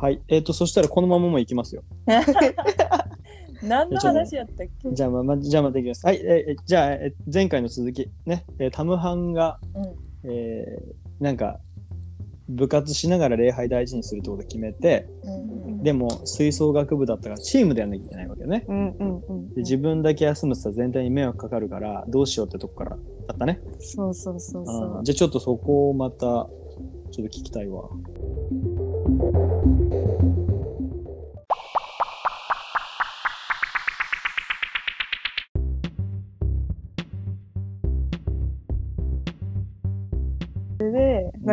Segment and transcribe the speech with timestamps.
[0.00, 0.22] はい。
[0.28, 1.82] えっ、と、そしたらこのままもいきますよ。
[3.62, 4.88] 何の話やったっけ？
[4.92, 6.06] じゃあ、まあ、まじゃあまたいきます。
[6.06, 6.20] はい。
[6.24, 8.08] えーじゃあ、えー前回の続き。
[8.24, 8.44] ね。
[8.58, 11.60] えータムハンが、うんえーなんか、
[12.48, 15.30] 部活しながら礼拝大事にするってことを決めて、う
[15.68, 18.64] んでも、吹奏楽部だったから、チームでやんなきゃいけないわけよね。
[18.68, 22.90] うんうんうんで、自分だけ休むとさ、全体に迷惑かかるから、どうしようってとこから
[23.28, 23.60] だったね。
[23.78, 26.48] そうそうそうそうじゃあ、ちょっとそこをまた、ちょっ
[27.12, 27.88] と聞きたいわ。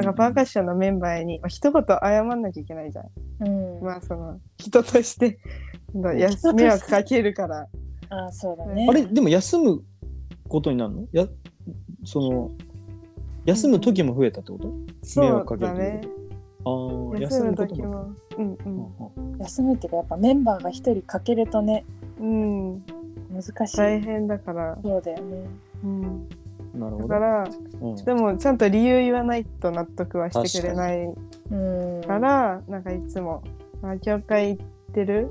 [0.01, 3.09] なんかパーカッションのメンバーにまあ一言謝んなきゃいけないじゃん。
[3.47, 3.83] うん。
[3.83, 5.39] まあその人として
[5.93, 7.67] 迷惑かけるから。
[8.09, 8.87] あそうだね。
[8.89, 9.83] あれ、でも休む
[10.47, 11.07] ことになるの？
[11.11, 11.27] や、
[12.05, 12.51] その、
[13.45, 14.73] 休む時も増えたってこと、迷
[15.03, 16.01] そう惑かけるだね
[16.63, 18.13] ああ、休むこと時も。
[18.37, 19.39] うんうん。
[19.39, 21.85] 休みっていうかやっぱメンバーが一人かけるとね
[22.19, 22.85] うん。
[23.29, 23.77] 難しい。
[23.77, 25.45] 大変だから、そうだよね。
[25.83, 26.29] うん、
[26.77, 27.07] なるほど。
[27.07, 27.43] だから
[27.81, 27.95] うん。
[27.95, 31.13] でもちゃんと理由言わないと納得はしてくれない
[31.51, 33.43] うんからなんかいつも、
[33.81, 35.29] まあ、教会行ってる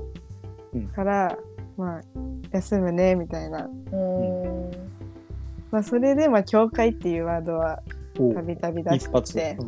[0.73, 0.87] うん。
[0.89, 1.37] から、
[1.77, 2.01] まあ
[2.51, 4.71] 休むねみたいな、うん。
[5.71, 7.81] まあ、それでまあ教会っていうワードは
[8.33, 9.51] たびたび出一発で。
[9.51, 9.63] して、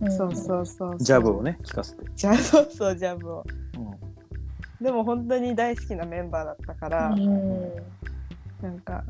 [0.00, 0.12] うん。
[0.12, 2.04] そうそうそうジャブをね、聞かせて。
[2.14, 3.44] ジャブそうそうジャブを。
[3.78, 4.84] うん。
[4.84, 7.72] でも本当に大好きなメンバーだったから、うん。
[8.62, 9.04] なんか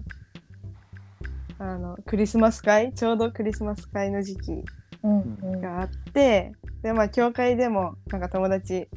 [1.58, 4.52] あのクリスマス会ちょうどクリスマス会の時期
[5.02, 5.61] うんうん。
[5.61, 6.52] があって
[6.83, 8.88] でまあ教会でもなんか友達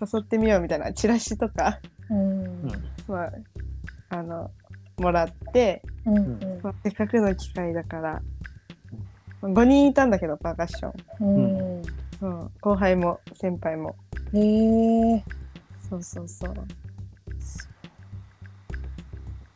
[0.00, 2.66] 誘ってみようみたいなチラシとか、うん。
[3.06, 3.30] まあ、
[4.08, 4.50] あの
[4.98, 6.60] もらって、うんうん。
[6.62, 8.22] まあ、せっかくの機会だから
[9.42, 11.82] 5人いたんだけどパーカッション、うん。
[12.20, 13.96] うん、後輩も先輩も。
[14.32, 14.38] へ
[15.16, 15.24] え
[15.88, 16.54] そうそうそう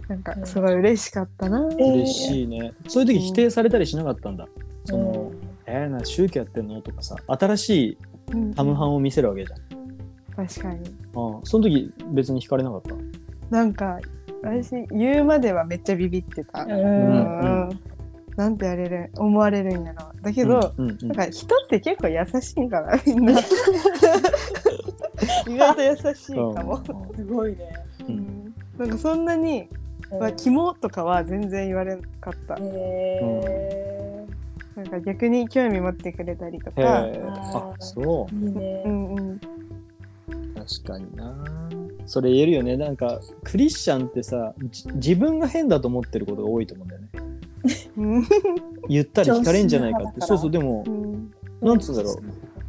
[0.08, 2.72] なんかすごい嬉しかったな、え嬉しいね。
[2.88, 4.46] そういう時否定されたりしなかったんだ。
[4.84, 5.32] その、
[5.66, 6.82] えー、な宗教やってんの？
[6.82, 7.98] とかさ、新しい
[8.32, 10.46] うんタムハンを見せるわけじゃん。
[10.46, 10.80] 確かに。
[11.14, 12.94] うん、その時別に惹かれなかった？
[13.50, 13.98] なんか
[14.42, 16.76] 私言うまではめっちゃビビってた、ううん。
[16.76, 17.80] ん
[18.36, 20.10] なんてやれる思われるんやろ。
[20.20, 21.08] だけど、うんうんうん。
[21.08, 23.40] なんか人って結構優しいんかなみんな。
[25.48, 26.82] 意外と優しいかも、
[27.14, 27.72] すごいね。
[28.08, 28.54] ううんん。
[28.76, 29.68] なんかそんなに
[30.20, 34.26] 「まあ、キモ」とかは全然言われなかったへえ
[34.76, 37.22] なんか逆に興味持ってくれたりとへか、え。
[37.24, 38.34] あそう。
[38.34, 39.40] いいねうんうん
[40.54, 41.44] 確かにな。
[42.06, 42.76] それ言えるよね。
[42.76, 47.08] なんか、クリスチャンってさ、じ自分が変だと思ってることが多いと思うんだよね。
[47.96, 48.26] うん
[48.88, 50.20] 言ったり惹かれんじゃないかって。
[50.20, 51.30] 常そうそう、でもう、ん
[51.60, 52.16] なんつうんだろう。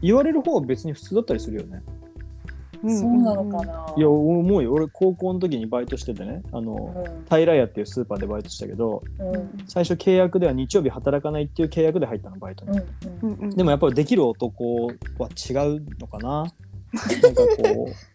[0.02, 1.82] 言われる方は別に普通だったりするよね。
[2.86, 3.94] うんそうなのかな。
[3.98, 4.74] いや、思うよ。
[4.74, 9.04] 俺、高校の時にバイトしててね、あの、平屋っていうスーパーでバイトしたけど、
[9.68, 12.78] 最初契約では日曜日働かないっていう契約で入ったの、バイトに。
[12.78, 13.40] うんうん。
[13.40, 16.30] うんでもやっぱりできる男は違うのかな。
[17.22, 18.15] なんかこう、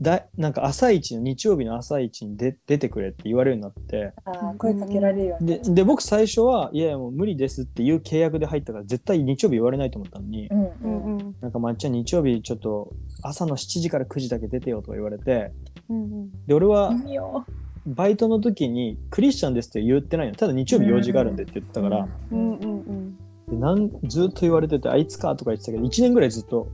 [0.00, 4.12] だなんか朝一の日曜日の朝一に出出てくれって言われるようになって。
[4.24, 11.36] あー声かけられるようにでで僕最初はいやいやもう無理ですっていう契約で入ったから絶対日曜日言われないと思ったのに、うんううんんうん。
[11.40, 15.52] なんかまっちゃん日曜日ちょっと朝の7時から9時だけ出てよとか言われて
[15.88, 17.44] うんで俺はうんいいよ
[17.86, 20.34] バイトの時にクリスチャンですって言ってないの。
[20.34, 23.18] ただ日曜日用事があるんでって言ってたから、うんうんうん
[23.48, 26.68] でなんずっと言われててあいつかとか言ってたけど1年ぐらいずっと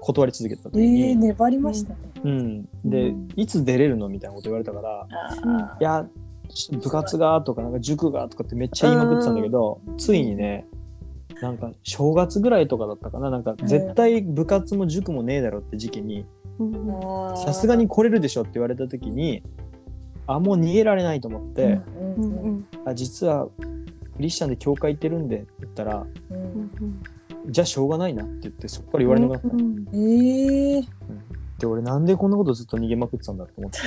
[0.00, 1.98] 断り続けてた時えに、ー、粘りましたね。
[2.24, 3.28] うん、で、うん。
[3.36, 6.06] いつ出れるのみたいなこと言われたからあいや
[6.80, 10.64] 部活がとかなんか塾がとかってめっちゃ言いまくってたんだけどついにね
[11.42, 13.30] なんか正月ぐらいとかだったかな。
[13.30, 16.24] なんか絶対部活も塾もねえだろって時期に
[17.44, 19.42] さすがに来れるでしょって言われた時に
[20.26, 21.72] あもう逃げられないと思って、うん。
[21.72, 21.82] う
[22.16, 22.66] うんんうん。
[22.86, 23.48] あ実は
[24.16, 27.02] クリスチャンで教会行ってるんでって言ったらううんん
[27.48, 30.82] じゃあしょうがないなって言ってそこから言われなかった、うんええ
[31.58, 33.78] で俺なんでこんなことずっと逃げまくってたんだと思って。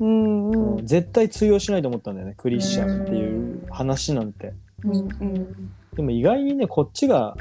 [0.00, 0.76] うんうん。
[0.78, 4.54] うん絶対通用しないと思ったんだよねクリスチャンっていう話なんて。
[4.84, 5.72] うんうん。
[5.94, 7.36] でも意外にねこっちが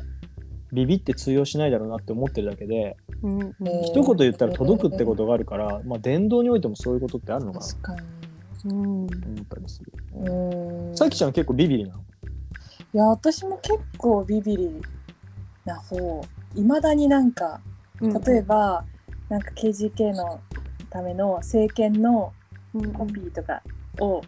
[0.73, 3.53] ビビって通用しないだろうなって思ってるだけでうんうん。
[3.85, 7.65] 一言言ったら届くってことがあるから、まあ、伝道においてもそういうことってあるのかな。
[7.65, 8.01] 確かに。
[8.65, 9.07] うん。
[9.07, 10.97] と思ったりするうん。
[10.97, 12.01] さきちゃんは結構ビビリなの？
[12.93, 14.81] いや私も結構ビビリ
[15.65, 16.21] な方
[16.55, 17.61] いまだになんか
[18.01, 18.83] 例えば、
[19.29, 20.41] なんか KGK の
[20.89, 22.33] ための政権の
[22.73, 23.61] コピーとか
[23.99, 24.21] を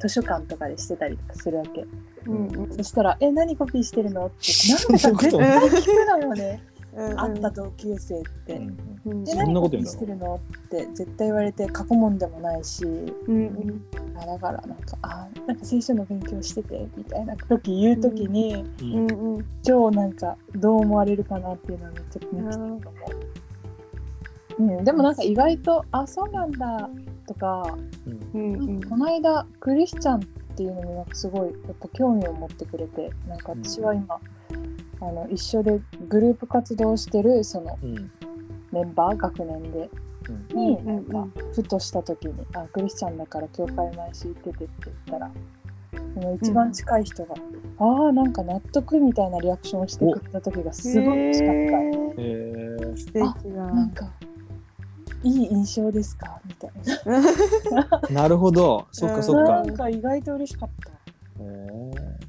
[0.00, 1.86] 図書館とかでしてたりとかするわけ、
[2.26, 2.76] うんうん。
[2.76, 4.52] そしたら「え何コピーしてるの?」って。
[4.68, 6.62] なんでか絶対聞くのよね
[6.96, 8.56] 会った同級生って。
[8.56, 8.76] うん
[9.06, 9.24] うん。
[9.24, 12.84] でそんなこと言うんだ何してるのって絶対言われて過去問でもないし。
[12.84, 13.84] うん
[14.18, 19.06] あだからなんかあなんか聖書の勉強しててみたいな時言う時に、ううん。
[19.06, 22.98] んうん超なんかどう思われるかなっていうのはめっちゃ気にしてると思
[24.58, 24.72] う。
[24.78, 26.88] うん、でもなんか意外と「あそうなんだ」
[27.28, 27.76] とか、
[28.34, 28.82] うんうん。
[28.88, 30.18] この間クリスチャンっ
[30.56, 34.18] ていうのになんかすごいやっぱ興味を持ってくれてなんか私は今、
[35.00, 38.10] あの一緒でグループ活動してるそのうん。
[38.72, 39.88] メンバー学年で
[40.28, 40.56] うん。
[40.56, 45.30] にうんなんかふとした時に「あクリスチャンだから教会毎週行ってて」って言ったら
[46.14, 47.34] その一番近い人が
[47.78, 51.60] 「ああなんか納得」みたいなリアクションをしてくれた時がすごい嬉しかった。
[51.60, 52.96] へえーー。
[52.96, 53.66] 素敵だ。
[53.66, 54.10] なんか
[55.22, 56.40] いい印象ですか？
[56.46, 56.70] みたい
[57.80, 58.00] な。
[58.22, 58.86] なるほど。
[58.92, 59.52] そっかそっか。
[59.52, 60.92] なんか意外と嬉しかった。
[61.42, 62.25] へー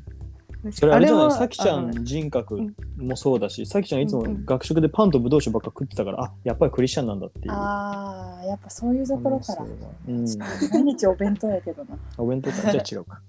[0.72, 1.26] それあれじゃない？
[1.26, 2.76] はさきちゃん人格うん。
[2.98, 4.46] もそうだしさきちゃんいつもうんうん。
[4.46, 7.52] 学食でパンとブドウ酒ばっか食ってたからあやっぱりクリスチャンなんだっていう。
[7.54, 9.64] ああ、やっぱそういうところから。
[9.64, 10.26] うん。
[10.72, 11.98] 毎日お弁当やけどな。
[12.18, 12.72] お弁当か。
[12.72, 13.22] じゃあ違うか。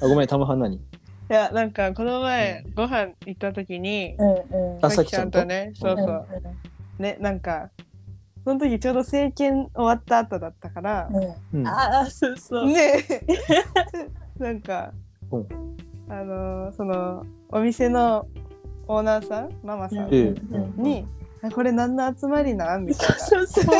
[0.00, 0.76] あごめん玉は何？
[0.76, 0.80] い
[1.28, 4.84] やなんかこの前ご飯行った時にうんうん。
[4.84, 5.44] あさきちゃんと？
[5.44, 5.92] ねそう。
[5.92, 6.26] うんそう
[6.98, 7.70] ねなんか
[8.44, 11.16] その時ちょうど政権終わった後だったからうん。
[11.22, 11.62] ううん。
[11.62, 11.66] ん。
[11.68, 12.66] ああ、そうそう。
[12.66, 13.04] ね
[14.38, 14.92] なんか
[15.30, 15.46] うん
[16.12, 18.26] あのーそのお店の
[18.86, 21.06] オーナーさんママさんに
[21.42, 23.14] 「あこれ何の集まりなん?」みたいな。
[23.18, 23.76] そうそうそう。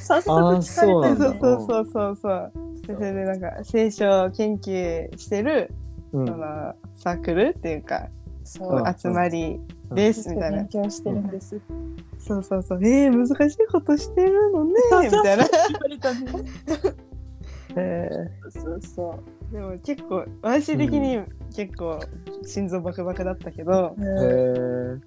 [0.00, 1.38] 早速聞かれたよね。
[1.40, 2.52] そうそうそうそう
[2.86, 5.70] でそれでなんか聖書研究してる、
[6.12, 8.08] うんそのサークルっていうか、
[8.44, 9.60] そううん集まり
[9.92, 11.60] ですみたいな勉、強してるんです。
[12.18, 16.20] そうそうそうえー、難しいことしてるのねみたいな言われたね。
[17.76, 18.08] へ
[18.48, 19.14] そうそう。
[19.54, 21.20] でも結構私的に
[21.54, 22.00] 結構
[22.44, 25.02] 心臓バクバクだったけど、えへうん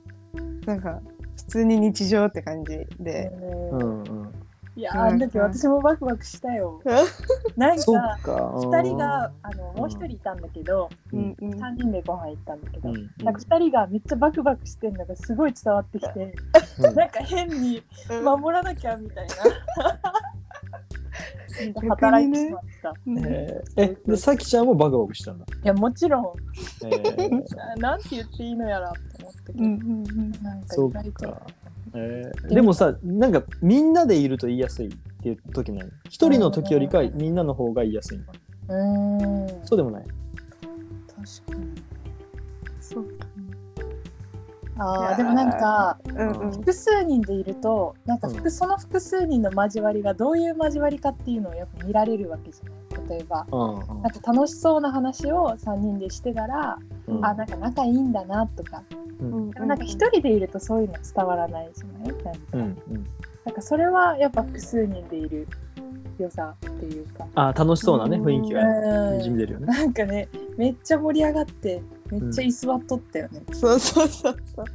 [0.63, 1.01] えなんか
[1.35, 4.33] 普通に日常って感じで、うんうん。
[4.77, 6.81] いやーあの時私もバクバクしたよ。
[7.57, 7.83] なんか
[8.23, 8.53] か。
[8.55, 11.35] 二人があのもう一人いたんだけど、うん。
[11.41, 11.59] うん。
[11.59, 12.95] 三人でご飯行ったんだけど、うん。
[13.25, 16.33] なんか二人がめっちゃバクバクしてんのがすごい伝わってきて、
[16.79, 16.95] うん。
[16.95, 17.83] なんか変に
[18.23, 19.33] 守らなきゃみたいな。
[20.69, 22.93] なんか働いてしまった。
[23.09, 25.45] ねえでさきちゃんもバクバクしたんだ。
[25.45, 26.87] いやもちろん。
[26.87, 27.55] へー。
[27.55, 30.31] な なんて言っていいのやらって思ったけど、うんうんうん。
[30.43, 31.01] なんかそうか。
[31.93, 32.53] えー。
[32.53, 34.91] でもさなんかみんなでいると言いやすいっ
[35.21, 35.89] ていう時ない？
[36.09, 38.33] 一人の時よりかはみんなの方が言いやすいのか
[38.67, 38.75] な？
[38.75, 39.65] うーん。
[39.65, 40.03] そうでもない？
[40.03, 41.71] 確かに。
[42.79, 43.16] そうか
[44.79, 46.51] あでもなんかうんうん。
[46.51, 48.35] 複数人でいるとなんかうん。
[48.35, 53.09] 複その複数人の交わりがどういう交わりかっていうのをやっぱ見られるわけじゃない。
[53.09, 54.01] 例えばうんうん。
[54.01, 56.77] なんか楽しそうな話を3人でしてたら、
[57.07, 57.25] うん。
[57.25, 58.83] あなんか仲いいんだなとか。
[59.19, 59.51] うん。
[59.51, 62.07] でもなんか1人でいるとそういうの伝わらないじゃない？
[62.07, 63.05] なんか,、うんうん。
[63.45, 65.47] なんかそれはやっぱ複数人でいる
[66.19, 69.67] 良さっていうか、あ楽しそうなね雰囲気がうんにじみ出るよね。
[69.67, 70.27] なんかね
[70.57, 71.81] めっちゃ盛り上がって
[72.11, 74.65] めっちゃ居座っとったよね、そうそうそうそう。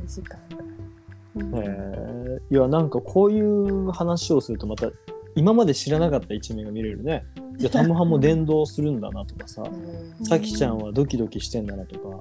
[0.00, 1.66] 2時間ぐらい。
[1.66, 4.90] へえいやなんかこういう話をするとまた
[5.36, 7.24] 今まで知らなかった一面が見れるね。
[7.58, 9.62] いやタムハンも電動するんだなとかさ。
[10.18, 10.24] うん。
[10.24, 12.08] さきちゃんはドキドキしてんだなとか、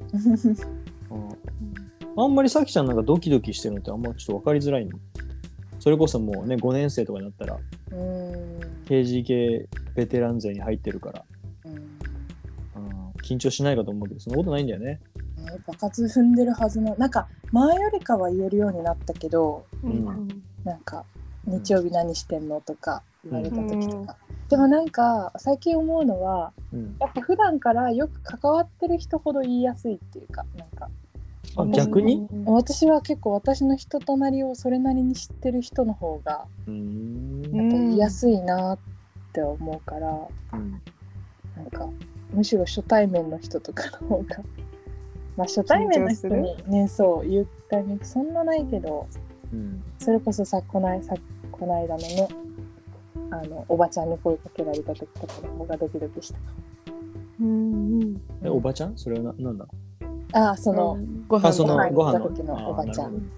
[1.10, 5.00] うん、あんまりさきちゃんなんかドキドキしてるのってあんまちょっと分かりづらいの。
[5.80, 7.60] それこそもうね5年生とかになったら
[7.92, 11.37] うん、KGK ベテラン勢に入ってるから、うんうん、
[13.28, 14.86] 緊張しないかと思うけどそんなことないんだよね。
[14.86, 15.00] ね
[15.66, 20.44] 爆発踏んでるはずのなんか前よりかは言えるようになったけどうん。
[20.64, 21.06] なんか
[21.46, 24.18] 日曜日何してんのとか言われた時とうんか、
[24.50, 26.96] でもなんか最近思うのはうん。
[27.00, 30.90] やっぱ普段からよく関わってる人ほど言いやすいっていうかなんか。
[31.56, 32.28] あ逆に？
[32.46, 38.80] 私は結構私の人となりをそれなりに知ってる人の方がやっぱ言いやすいなっ
[39.32, 40.82] て思うから、うん。
[41.56, 41.90] なんか
[42.34, 44.38] むしろ初対面の人とかの方が
[45.38, 49.08] まあ初対面の人にねそう言うタイミングそんなないけど
[49.54, 49.84] うん。
[50.00, 51.16] それこそさこないさ
[51.52, 52.28] この間のね
[53.32, 56.40] あのおばちゃんに声かけられた時とかの方がドキドキした。
[56.40, 56.42] か
[57.42, 58.22] うんうん。
[58.44, 58.98] えおばちゃん？
[58.98, 59.66] それはななんだ？
[59.66, 59.72] も
[60.34, 63.14] ああその、ご飯あそのご飯の時のおばちゃん。
[63.14, 63.30] うん。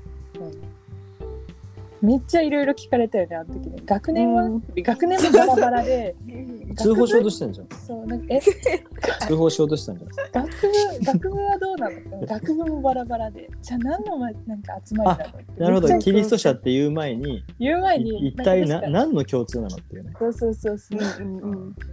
[2.01, 3.81] めっちゃいろいろ聞かれたよねあの時ね。
[3.85, 4.63] 学年は、うん。
[4.75, 6.15] 学年もバラバラで
[6.75, 7.67] 通報しようとしてんじゃん。
[7.85, 8.39] そうなんかえ？
[9.27, 10.43] 通報しようとしてんじゃん。
[10.45, 12.25] 学部学部はどうなの？
[12.25, 13.49] 学部もバラバラで。
[13.61, 15.23] じゃあ何のまなんか集まりなの？
[15.57, 15.99] なるほど。
[15.99, 20.13] キリスト者っていう前に言う前にい一体な何の共通なのっていうね。
[20.19, 20.99] そうそうそうそう。
[21.19, 21.75] うんうん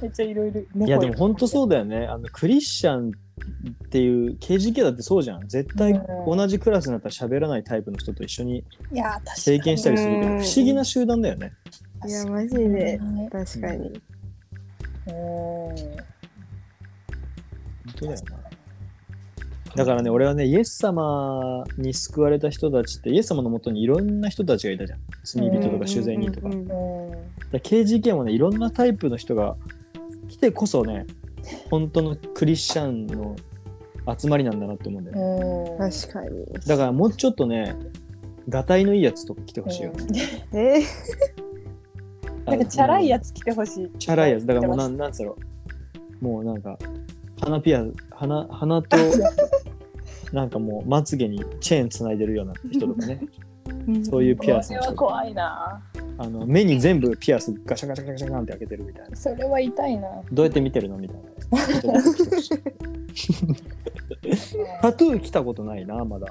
[0.00, 0.60] めっちゃいろいろ。
[0.86, 2.06] いやでも本当そうだよね。
[2.06, 3.12] あのクリスチャンっ
[3.86, 5.48] っていう KGK だってそうじゃん。
[5.48, 6.36] 絶対うん。
[6.36, 9.42] 同じクラスになったら喋らないタイプの人と一緒にいや確かに。
[9.44, 10.38] 経験したりするけどうん。
[10.40, 11.52] 不思議な集団だよね。
[12.06, 13.88] いやマジでうん確かに。
[13.88, 13.92] うん
[15.10, 15.76] 本
[17.96, 18.42] 当だよな。
[19.74, 26.48] だからね俺はねイエス様に救われた人たちってイエス様のもとにいろんな人たちがいたじゃん罪人とか修善人とか。
[26.48, 29.56] うんうんうんうんだかもねいろんなタイプの人が
[30.28, 31.06] 来てこそね
[31.70, 33.36] 本当のクリスチャンの
[34.18, 35.72] 集まりなんだなって思うんだよね。
[35.72, 36.46] うん確かに。
[36.66, 37.76] だからもうちょっとね、
[38.48, 40.46] がたいのいいやつとか来てほしいよね。
[40.52, 40.80] え
[42.46, 43.28] なんかチャラいやつ。
[43.28, 43.90] つ来てほしい。
[43.98, 44.46] チャラいやつ。
[44.46, 45.36] だからもうなん、なんつうの？
[46.20, 46.78] もうなんか、
[47.40, 48.96] 鼻ピア、鼻、鼻と、
[50.32, 53.20] なんかもうまつげにチェーンつないでるような人とかね。
[54.08, 54.84] そういうピアスの人。
[54.84, 55.82] それは怖いな。
[56.18, 59.16] あの目に全部ピアスガシャガシャガシャガシャって開けてるみたいな。
[59.16, 60.08] それは痛いな。
[60.32, 60.96] どうやって見てるの？
[60.98, 61.22] みたいな。
[64.82, 66.26] タトゥー来たことないな、まだ。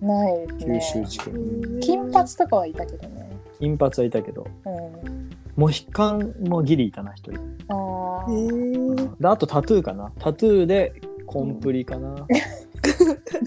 [0.00, 0.80] ないです九ね。
[0.80, 1.78] 州地区。
[1.80, 3.30] 金髪とかはいたけどね。
[3.58, 4.70] 金髪はいたけど、う
[5.08, 5.30] ん。
[5.56, 7.40] モヒカンもギリいたな、一人。
[7.68, 12.14] あえーーであとタトゥーかなタトゥーでコンプリかな、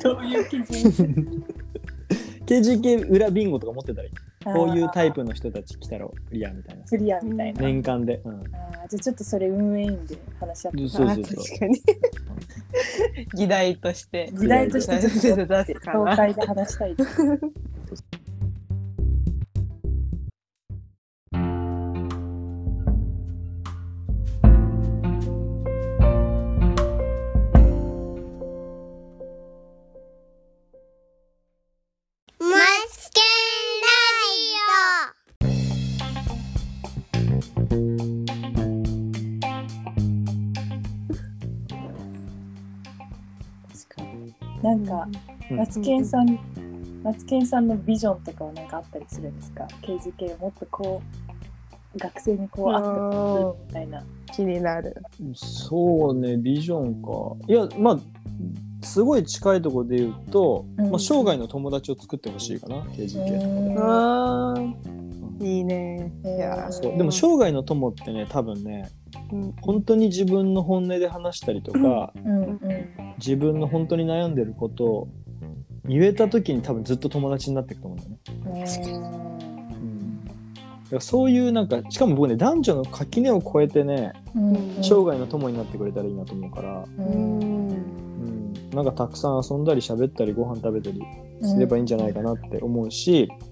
[0.02, 1.44] どういう基準
[2.46, 5.16] KGK 裏ビンゴとか持ってたらいいこういうタイプ。
[5.16, 7.62] プの人たち来たらクリアみたいなクリアみたいな。
[7.62, 10.78] 年間で、うん、あーじゃあちょっとそれ運営員で話し合って。
[10.80, 11.82] そうそうそうあ確かに。
[13.36, 14.30] 議題として。
[14.34, 16.16] 時代としてちょっと出すかな。
[16.16, 16.96] 東海で話したい。
[44.84, 45.20] なんか、
[45.64, 46.40] うツケンさん、
[47.04, 51.02] マツケンさんのビジョンとかはなんかあったりするんですか ?KGK もっとこ
[51.96, 54.04] う、学生にこうあってほしいみたいな。
[54.34, 54.96] 気になる。
[55.34, 57.36] そうねビジョンか。
[57.48, 58.00] いやまあ
[58.86, 60.90] すごい近いところで言うと、うん。
[60.90, 65.46] まあ、生涯の友達を作ってほしいかな KGK、あー。
[65.46, 66.12] いいね。
[66.24, 66.98] いやそう。
[66.98, 69.03] でも生涯の友ってね多分ねうん
[69.62, 72.60] 本当に自分の本音で話したりとか、うんうん。
[73.18, 75.08] 自分の本当に悩んでることを
[75.86, 78.66] 言えた時に多分ずっと友達になっていくと思うんだよね。
[78.88, 79.34] うん
[80.84, 91.02] だからそういうなんかしかも僕ね男女の垣根を越えてねうん生涯の友になってくれたらいいなと思うから、ううんんうん、なんかたくさん遊んだり喋ったりご飯食べたり
[91.42, 93.44] すればいいんじゃないかなって思うし、うん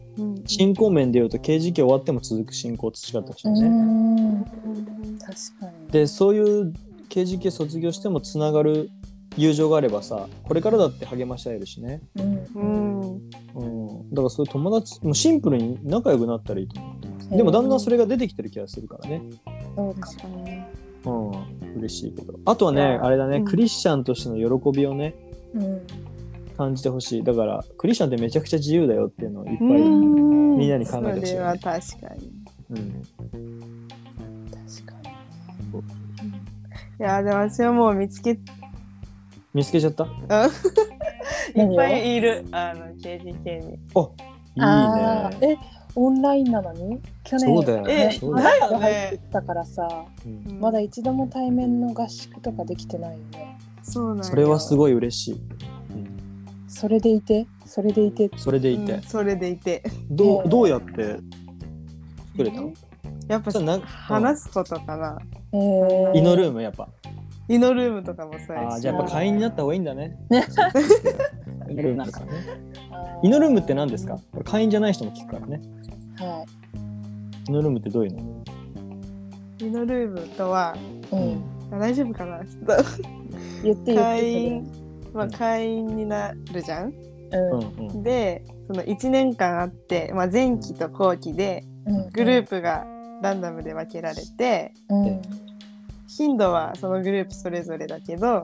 [0.45, 3.61] 進行面で言うと刑事期終わっても続く進行を培ってほしいうね。
[3.69, 4.45] ん
[5.17, 5.70] 確かに。
[5.91, 6.73] でそういう
[7.09, 8.89] 刑事系卒業してもつながる
[9.37, 12.43] 友情があればさこれからだって励まし合えるしね、うん。
[12.55, 13.15] うん。
[13.55, 16.99] うん、だからそういう友達もうシンプルに仲良くなったらいいと思
[17.33, 19.21] うでもだんだんそれが出てきてる気がするからね、
[19.75, 20.09] そうか。
[21.05, 22.33] うん、嬉しいけど。
[22.45, 23.05] あとはねうん。
[23.05, 23.45] あれだね、うん。
[23.45, 25.15] クリスチャンとしての喜びをね
[25.55, 25.81] うん。
[26.57, 27.23] 感じてほしい。
[27.23, 30.57] だからクリスチャンってめちゃくちゃ自由だよっていうのをいっぱい、うん。
[30.57, 31.59] みんなに考えてほしいよね。
[31.61, 32.31] それは確かに。
[32.71, 33.70] うん
[37.01, 38.39] や、でも私はもう見つけ、いっ
[39.53, 40.07] 見つけちゃった？
[41.55, 41.77] 何を？
[41.77, 43.73] ぱいいる、あの、KGK に。
[43.73, 43.79] いい
[44.59, 45.57] あーねえ、
[45.95, 46.99] オンラインなのに？
[47.23, 48.77] 去年そうだよえねそうだよね。
[48.79, 50.59] 入ってきたからさ、うん。
[50.59, 53.57] まだ一度も対面の合宿とかできてないよね。
[53.83, 54.23] そうなんよ。
[54.23, 54.77] それはすい。
[54.77, 55.41] ごい嬉しい、
[56.67, 58.29] それでいて、それでいて？
[58.37, 59.83] それでいて、うんそれでいて。
[60.09, 61.17] どうどうやって
[62.33, 62.73] 作れたの？
[63.27, 63.51] やっぱ
[63.85, 65.17] 話すことかな。
[65.53, 66.87] えー、イノルームやっぱ
[67.47, 68.73] イノルームとかもそうやし。
[68.73, 70.45] あーじゃあやっぱ会員になった方がいいんだねね
[71.69, 72.25] イノルームとかね
[72.91, 74.15] あーイノルームって何ですか？
[74.15, 75.61] これ会員じゃない人も聞くからね
[76.17, 76.45] は
[77.47, 78.43] イノルームってどういうの？
[79.59, 80.75] イノルームとは、
[81.11, 81.15] い。
[81.15, 81.43] うん。
[81.71, 82.43] あ大丈夫かな？
[82.43, 82.83] ちょっと
[83.63, 83.95] 言って言って。
[83.95, 84.71] 会員、
[85.13, 86.93] まあ、うん会員になるじゃん？
[87.31, 88.01] うん。
[88.01, 92.09] で、その1年間あって、まあ、前期と後期でうん。
[92.09, 92.85] グループが
[93.21, 95.21] ランダムで分けられて、うん。
[96.07, 98.43] 頻度はそのグループそれぞれだけど、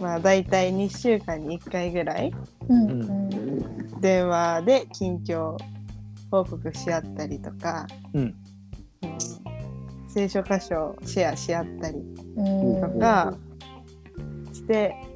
[0.00, 2.32] まあ、大体2週間に1回ぐらい
[2.68, 2.90] うん。
[2.90, 4.00] ううん。
[4.00, 5.56] 電話で近況
[6.30, 8.34] 報告し合ったりとか、うんうん
[10.08, 11.98] 聖書箇所をシェアし合ったり
[12.36, 12.80] うん。
[12.80, 13.34] とか
[14.50, 14.96] して、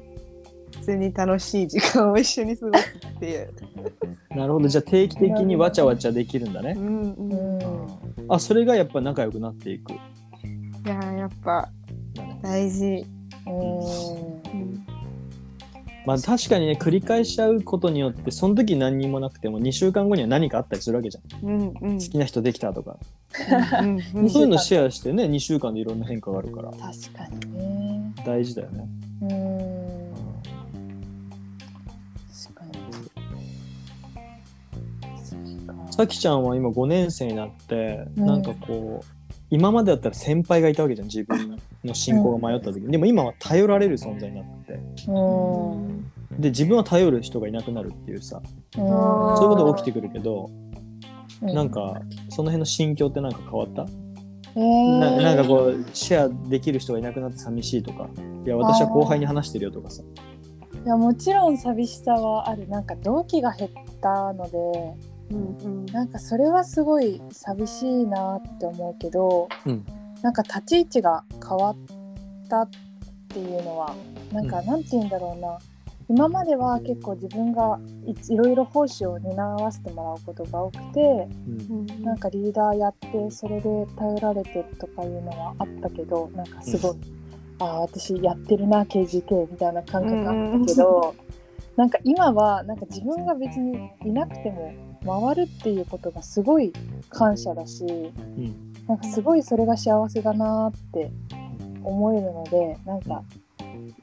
[0.81, 3.49] 通に楽しい時間を一緒に過ごすっていう。
[4.35, 4.67] なるほど。
[4.67, 6.75] じゃあ定期的にわちゃわちゃできるんだね。
[6.77, 7.31] うんうん。
[7.31, 8.25] うん。
[8.29, 9.93] あそれがやっぱ仲良くなっていく。
[9.93, 9.95] い
[10.85, 11.69] やーやっぱ
[12.41, 13.05] 大事。
[16.05, 21.47] まあ確かにね繰り返しちゃうことによってその時何にもなくても2週間後には何かあったりするわけじゃん。
[21.47, 21.99] うんうん。
[21.99, 22.97] 好きな人できたとか、
[23.31, 26.71] そういうのシェアしてね2週間でいろんな変化があるから。
[26.71, 26.79] 確
[27.13, 28.13] かにね。
[28.25, 28.87] 大事だよね、
[29.21, 30.00] うーん
[36.01, 38.25] さきちゃんは今5年生になって、うん。
[38.25, 44.79] なんかこう今までだったら先輩がいたわけじゃん自分の進行が迷った時に、でも今は頼られる存在になって。
[46.39, 48.41] で自分は頼る人がいなくなるっていうさ。
[48.77, 48.87] うん。
[49.37, 50.49] そういうことが起きてくるけど、
[51.41, 51.53] うん。
[51.53, 53.85] なんかその辺の心境ってなんか変わった、
[54.55, 54.99] えー。
[54.99, 58.09] ななんかこうシェアできる人がいなくなって寂しいとか。
[58.45, 60.01] いや私は後輩に話してるよとかさ。
[60.83, 62.67] いやもちろん寂しさはある。
[62.69, 65.85] なんか同期が減ったのでうんうん。
[65.87, 69.85] なんかそれはすごい寂しいなって思うけど、うん。
[70.21, 71.77] なんか立ち位置が変わっ
[72.47, 72.69] たっ
[73.29, 73.95] ていうのは
[74.31, 74.65] なんかうん。
[74.67, 75.57] なんて言うんだろうな、
[76.09, 81.87] 今までは結構自分がいいろいろ奉仕を担わせてもらうことが多くてうん。
[81.89, 82.03] うん。
[82.03, 86.97] なんかリーダーやってそれで頼られてとかいうのはあったけどなんかすごい、
[87.59, 91.15] ああ私やってるな KGK みたいな感覚あったけど、
[91.77, 94.73] なんか今はなんか自分が別にいなくても
[95.05, 96.71] 回るっていうことがすごい
[97.09, 101.11] 感謝だしうんなんかすごいそれが幸せだなって
[101.83, 103.23] 思えるのでなんか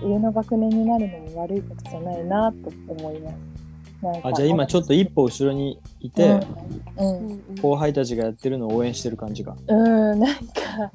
[0.00, 3.58] 上の学年になるのも悪いことじゃないなと思います。
[4.22, 6.40] あじゃあ今ちょっと一歩後ろにいて、
[6.96, 7.26] うん、うん。
[7.26, 7.56] うん。
[7.60, 10.92] 後輩たちがやってるのを応援してる感じが、うん、なんか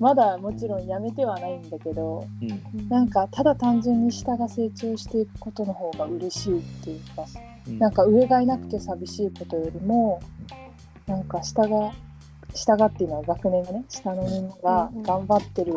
[0.00, 2.88] まだもちろんやめてはないんだけどうん。
[2.88, 7.24] なんかただ単純に下が成長していくことの方が嬉しいっていうか
[7.66, 7.78] うん。
[7.78, 10.20] なんか上がいなくて寂しいことよりも
[11.06, 11.92] なんか下が
[12.54, 15.74] 下がっていうのは学年がね下のみんなが頑張ってる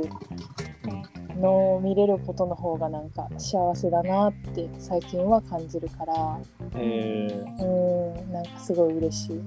[1.40, 6.40] のを見れることの方がなんか幸せだなって最近は感じるから
[6.76, 7.28] え
[7.60, 9.42] うんなんかすごい嬉しい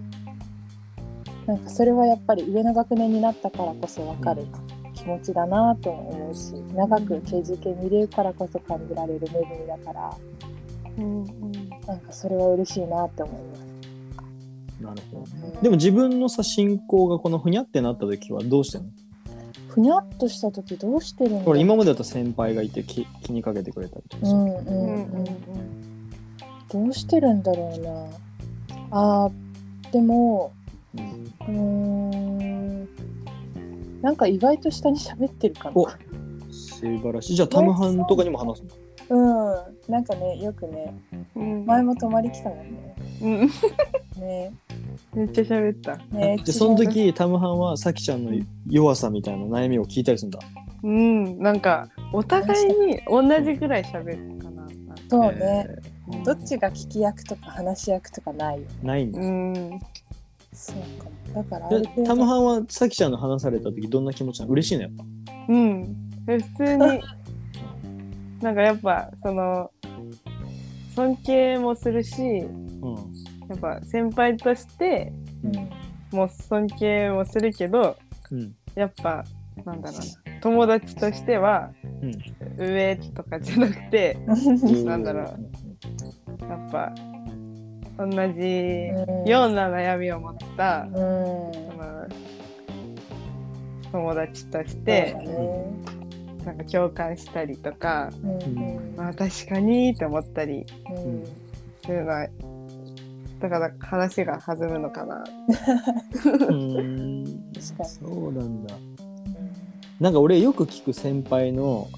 [1.46, 4.46] なんかそれはやっぱり上の学年になったからこそ分かる
[4.94, 10.16] 気持ちだなとも思うし長く KGK 見れるからこそ感じられる恵みだから
[10.98, 11.52] うんうん
[11.86, 13.62] なんかそれは嬉しいなって思います。
[14.80, 15.62] ー、なるほどうん。
[15.62, 18.88] でも自分のさ進行がこのふにゃってなった時はどうしてんの？
[19.68, 25.24] ふにゃっとした時どうしてるんだこれ今までだと先輩がいて気気にかけてくれたりとかさ、うんうんうんうん。
[26.70, 28.86] どうしてるんだろうな。
[28.90, 29.32] あー
[29.92, 30.52] でも
[31.48, 32.88] うん。
[34.02, 35.72] なんか意外と下に喋ってるかな。
[35.76, 35.88] お
[36.50, 37.34] 素晴らしい。
[37.36, 38.64] じゃあタムハンとかにも話す
[39.10, 39.16] の？
[39.16, 39.92] うん。
[39.92, 40.94] なんかねよくね
[41.34, 41.64] うん。
[41.66, 42.96] 前も泊まり来たもんね。
[43.22, 43.50] うん。
[44.20, 44.52] ね。
[45.14, 45.96] めっちゃ喋った。
[46.14, 48.32] ねでその時タムハンはさきちゃんの
[48.68, 50.40] 弱さみたいな悩みを聞いたりするんだ。
[50.82, 54.66] うん、なんかお互いに同じぐらい喋るかな。
[55.08, 55.66] そうね、
[56.12, 59.20] えどっちが聞き役とか話し役とかないよーないんだ。
[59.20, 59.80] うん、
[60.52, 61.08] そうか。
[61.34, 64.52] もだからタムハンはさきちゃんの話された時どんな気持ちなの？
[64.52, 65.04] 嬉しいのやっぱ。
[65.48, 66.10] うん。
[66.26, 66.78] で普通に、
[68.40, 69.70] なんかやっぱその
[70.94, 72.96] 尊敬もするし、うん
[73.48, 75.12] やっぱ先輩として
[75.44, 75.70] うん。
[76.16, 77.96] もう尊敬もするけど、
[78.30, 78.54] うん。
[78.74, 79.24] やっぱ
[79.64, 81.70] なんだろうな、友達としては
[82.02, 82.12] うん。
[82.58, 84.18] 上とかじゃなくて、
[84.84, 85.24] なんだろう。
[86.48, 86.92] やっぱ
[87.98, 88.88] 同じ
[89.30, 90.92] ような悩みを持った、うん。
[90.92, 92.08] その
[93.92, 95.66] 友達としてだね。
[96.44, 98.30] なんか共感したりとか、うん。
[98.30, 101.24] うんまあ確かにって思ったりうん
[101.84, 102.28] するのは
[103.40, 105.24] だから話が弾むのかな。
[106.22, 108.76] そうなんだ。
[110.00, 111.88] なんか俺よく聞く先輩の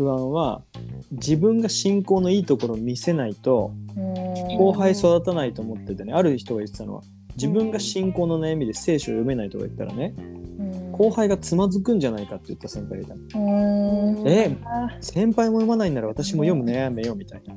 [0.00, 0.62] 不安は
[1.10, 4.56] 自分が信仰のいいところを見せないとうん。
[4.56, 7.02] 後輩育たないと思っててねある人が言ってたのは
[7.36, 10.92] 自分が信仰の悩みで聖書を読めないとか言ったらねうん。
[10.92, 17.54] 後輩がつまずくんじゃないかって言った先輩がいたえあ先輩も読まないなら私も読むのやめようみたいな。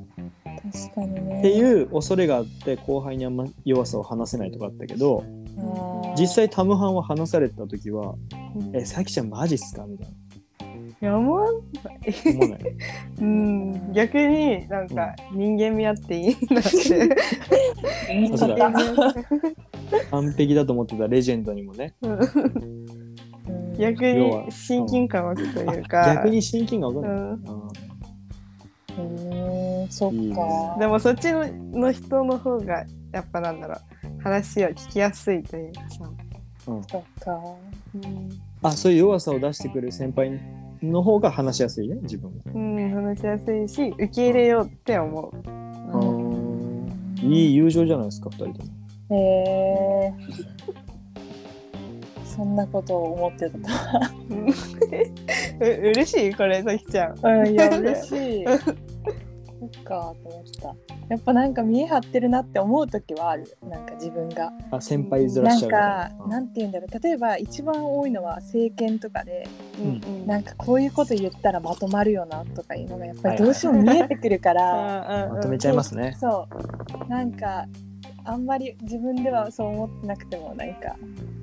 [0.71, 1.39] 確かにね。
[1.39, 5.23] っていう恐れがあって後輩にあんま弱さを話せないとかあったけど
[6.17, 8.15] 実際タムハンは話された時は
[8.73, 10.11] 「えさきちゃんマジっすか?」みたいい
[11.05, 11.51] や思わんな
[12.25, 12.59] 思わない。
[13.19, 13.91] うん。
[13.93, 17.09] 逆になんか人間味あっていいなって。
[20.11, 21.93] 完璧だと思ってたレジェンドにもね。
[23.77, 26.15] 逆に親近感湧くというあか。
[26.15, 27.17] 逆に親近感わかんな。
[27.17, 27.43] い、うん。
[27.47, 27.67] あ
[28.97, 29.01] う
[29.85, 29.87] ん。
[29.89, 30.15] そっか
[30.79, 33.77] でもそっちのの人の方がやっぱなんだろう
[34.21, 36.09] 話を聞きやすいというかさ。
[36.59, 36.81] そっ
[37.19, 37.41] か
[37.93, 38.29] うん。
[38.61, 40.39] あそういう弱さを出してくれる先輩
[40.83, 42.37] の方が話しやすいね自分も。
[42.53, 45.33] うん、話しやすいし、受け入れようって思
[47.21, 47.25] う。
[47.25, 48.71] いい友情じゃないですか2人とも。
[49.09, 49.15] へ
[50.07, 50.13] え
[52.25, 53.57] そんなことを思ってた。
[55.61, 56.33] う嬉しい？
[56.33, 57.19] これ、さきちゃん。
[57.23, 58.45] うん、いや、嬉しい。
[58.45, 58.57] そっ
[59.83, 60.75] かと思った。
[61.09, 63.57] やっぱなんか見え張ってるなって思う時はある。
[63.63, 64.51] なんか自分が。
[64.71, 66.99] あ先輩ずらなんしちゃうみたいか、なんて言うんだろう。
[66.99, 69.47] 例えば一番多いのは政権とかで、
[69.79, 75.29] うんうんなんかこういうこと言ったらまとまるよなとかいうのがやっぱりどうしても見えてくるから。
[75.31, 76.15] まとめちゃいますね。
[76.19, 76.47] そ
[77.05, 77.09] う。
[77.09, 77.67] なんか
[78.25, 80.95] あんまり自分ではそう思ってなくてもなんか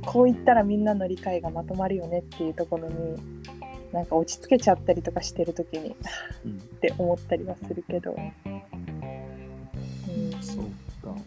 [0.07, 3.17] こう言ったらみんなの理解がまとまるよねっていうところに
[3.93, 5.95] なんか落ち着けちゃったりとかしてる時に
[6.47, 8.17] うん って思ったりはするけど。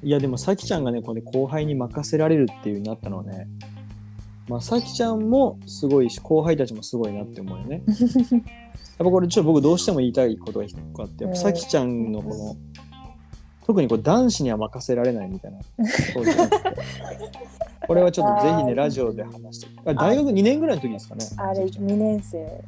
[0.04, 3.48] いやでもさきちゃんがねこれ後輩に任せられるっていうになったのはね
[4.48, 7.82] まあさきちゃんもすごいし後輩たちもすごいなって思うよね。
[7.88, 12.56] やっぱこれちょっと僕どうしても言いたいことが一個あってやっぱさきちゃんのこの
[13.65, 15.60] 特にこう男子には任せられないみたいな。
[17.86, 19.67] これはちょっとぜひねラジオで話して。
[19.86, 22.63] あ大学2年ぐらいの時ですかねあれ2年生。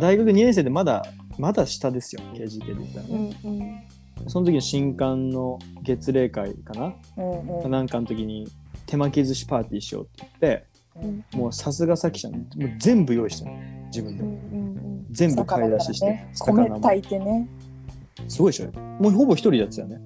[0.00, 1.04] 大学2年生でまだ
[1.38, 3.80] まだ下ですよ KGK で言ったらうね、んうん
[4.26, 7.70] その時の新刊の月例会かな、うんうん。
[7.70, 8.48] なんかの時に
[8.86, 10.64] 手巻き寿司パーティーしようって言って
[10.96, 12.44] うんもうさすがさきちゃんもう
[12.78, 13.56] 全部用意したの。
[13.86, 17.48] 自分で、うんうん全部買い出しして、ね、米炊いてね。
[18.28, 18.78] すごいでしょ？
[19.00, 20.00] もうほぼ一人でやってたよね。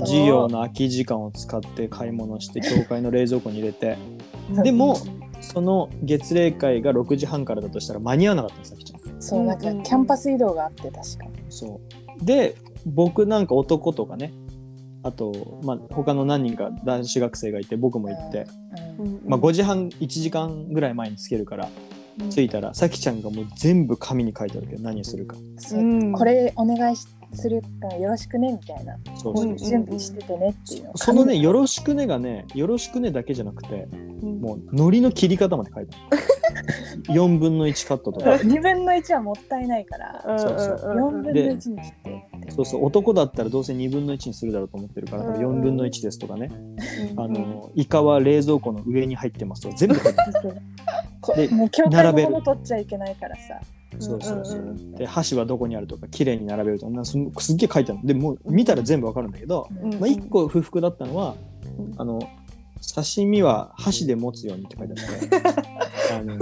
[0.00, 3.96] 授業の空き時間を使って買い物して 教会の冷蔵庫に入れて。
[4.62, 4.96] でも
[5.40, 11.04] その月例会が6時半からだとしたら間に合わなかったのさきちゃんそうなんかキャンパス移動があって確か。
[11.48, 11.80] そ
[12.20, 12.24] う。
[12.24, 12.54] で
[12.86, 14.32] 僕なんか男とかね
[15.02, 18.46] あと、まあ、他の何人か男子学生がいて僕も行って、
[18.98, 19.06] うん。
[19.06, 19.20] うん。
[19.26, 21.68] まあ、5時半1時間ぐらい前につけるから
[22.30, 25.36] 着いたらさきちゃんがもう全部紙に書いてあるけど何するか。
[25.74, 26.12] うん。
[26.12, 28.96] これお願いしするからよろしくねみたいな。
[29.16, 29.56] そうそう。
[29.56, 30.90] 準備しててねっていうの。
[30.92, 33.88] をそのね「よろしくね」がね「よろしくね」だけじゃなくて
[34.22, 34.40] うん。
[34.40, 36.22] もう海苔の切り方まで書いてある。
[37.14, 38.30] 4分の1カットとか。
[38.30, 42.84] 2分の1はもったいないからうんそうそう4分の1に切ってってそうそう。
[42.84, 45.34] 男だったらどうせ2分の1にするだろうと思ってるからうん。
[45.34, 46.50] 4分の1ですとかね。
[47.12, 47.20] うん。
[47.20, 50.56] あのイカは冷蔵庫の上に入ってますとか全部書いてある
[51.34, 52.28] でもう教会並べる。
[52.28, 53.60] のもの取っちゃいけないからさ
[53.98, 54.72] そうそうそううんう。
[54.72, 61.34] んで箸はどこにあるとか綺麗に並べるとかすんすっげえ書いてあるでもう見たら全部わかるんだけど、うんまあ、1個不服だったのは
[61.78, 61.94] うん。
[62.00, 62.20] あの
[62.94, 66.36] 刺身は箸で持つようにって書いてあって あの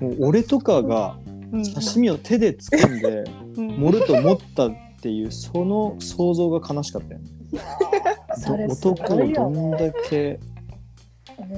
[0.00, 1.18] もう俺とかが
[1.52, 3.24] うん刺身を手で掴んで
[3.56, 3.68] うん。
[3.80, 7.20] 盛ると思ったっていうその想像が悲しかったよ。
[7.20, 7.26] ね。
[8.68, 10.40] 男をどんだねけね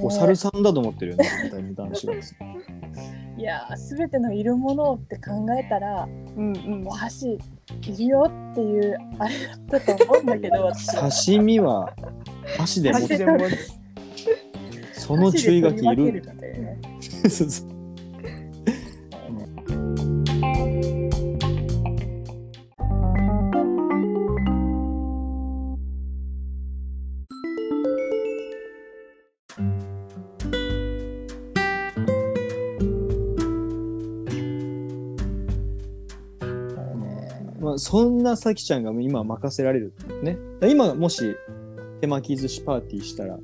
[0.01, 2.13] お猿さんだと思ってるよね絶対に男子が。
[3.37, 6.87] いやー全てのいるものって考えたらうんうん。
[6.87, 9.35] お箸いるよっていうあれ
[9.69, 11.93] だったと思うんだけど 私刺身は
[12.57, 13.85] 箸で持つ
[14.93, 16.23] その注意書きいる
[37.75, 37.79] な。
[37.79, 40.37] そんなさきちゃんが今任せられるね。
[40.69, 41.35] 今もし
[42.01, 43.39] 手巻き寿司パーティーしたら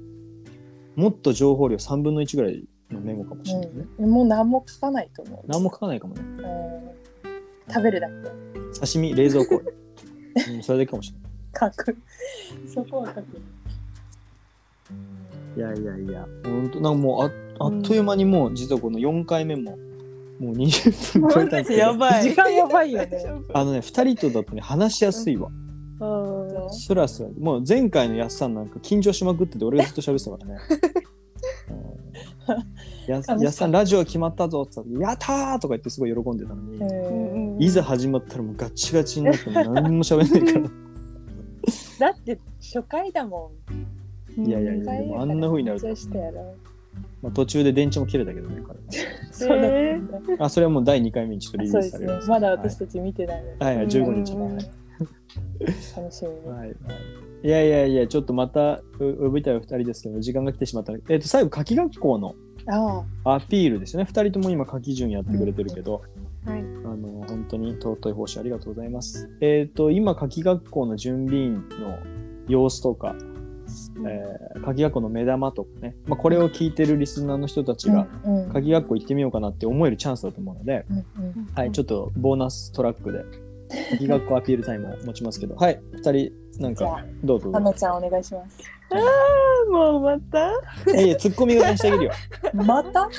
[0.95, 5.51] もっと情報量3分の1ぐらいのメモかもしれないね、うん、もう何も書かないと思う。
[5.51, 6.21] 何も書かないかもね。
[6.21, 7.27] う
[7.69, 7.73] ん。
[7.73, 8.13] 食べるだけ。
[8.79, 9.55] 刺身冷蔵庫、
[10.51, 11.17] うん、それだけかもしれ
[11.59, 11.73] ない。
[11.73, 11.97] 書く。
[12.67, 13.25] そこは書く。
[15.57, 19.77] いやいやいや、本当なんかもうああっという間にもう実はこの4回目も
[20.41, 23.23] もう20分超えたんですけど、やばい時間やばいよね。
[23.53, 25.49] あのね、2人とだとね、話しやすいわ。
[25.99, 27.29] うんスラスラ。
[27.39, 30.57] もう前回のやっさんなんか緊張しまくってて、俺がずっと喋ってたからね。
[31.69, 31.91] うん
[33.07, 40.69] やったやっさん、ラジオ決まったぞって言ったら、やったーとか言ってすごい喜んでたのに、うんいざ始まったらもうガチガチになって何も喋んないから。
[42.11, 43.51] だって初回だも
[44.37, 44.43] ん。
[44.43, 46.55] いやいやいや、でもあんな風になると、緊張したやろ。
[47.21, 48.79] まあ、途中で電池も切れたけどね、彼
[49.31, 50.45] そうだったんだ。
[50.45, 52.19] あ、それはもう第2回目にちょっとリリースされる。。
[52.27, 53.65] まだ私たち見てないので。
[53.65, 54.71] はいはい、15日うんね。
[55.95, 56.57] 楽しみに。
[56.57, 56.77] はいはい。
[57.43, 62.35] いやいやいや、ちょっとまたう呼びたいお二人ですけど、時間が来てしまったので、えっ、と、最後、夏季学校の
[62.67, 64.05] あアピールですよね。
[64.05, 66.03] 二人とも今、夏季順やってくれてるけど、
[66.45, 69.29] はいあの、本当に尊い報酬ありがとうございます。
[69.41, 71.97] えっ、と、今、夏季学校の準備員の
[72.47, 73.15] 様子とか、
[74.07, 78.49] えー、鍵学校の目玉とかね、まあ、これを聞いてるリスナーの人たちが、うんうん。
[78.51, 81.49] 鍵学校行ってみようかなって思えるチャンスだと思うので、うんうん。
[81.55, 83.23] はい、ちょっとボーナストラックで
[83.91, 87.51] 鍵学校アピールタイムを持ちますけど、はい、2人なんかどうぞどうぞ。
[87.51, 88.59] はなちゃんお願いします。
[89.71, 90.51] もうまた？
[90.91, 92.11] いやいや、ツッコミがしてあげるよ。
[92.53, 93.09] また？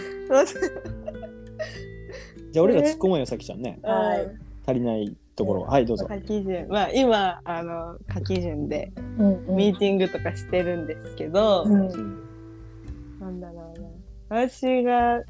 [2.51, 3.81] じゃあ俺ら突っ込もうよ、さきちゃんね。
[3.83, 4.31] はい。
[4.67, 5.71] 足りないところは。
[5.71, 6.07] はい、どうぞ。
[6.09, 11.88] 書き順まあ今あの書き順でうんうんミーティングとかしてるんですけど、うん
[13.21, 13.81] なんだろう
[14.35, 15.23] な私が